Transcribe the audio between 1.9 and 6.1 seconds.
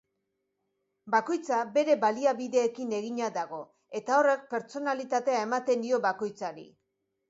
baliabideekin egina dago, eta horrek pertsonalitatea ematen dio